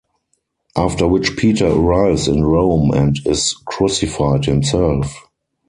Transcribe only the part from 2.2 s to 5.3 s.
in Rome and is crucified himself.